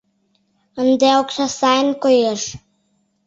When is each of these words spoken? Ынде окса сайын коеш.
Ынде 0.81 1.09
окса 1.21 1.45
сайын 1.59 1.89
коеш. 2.03 2.41